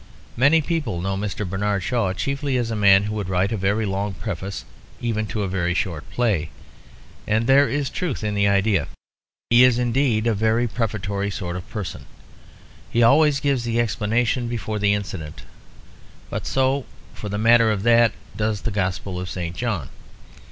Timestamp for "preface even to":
4.15-5.43